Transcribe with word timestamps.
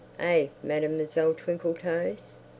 Eh, 0.19 0.47
Mademoiselle 0.63 1.35
Twinkletoes?" 1.35 2.31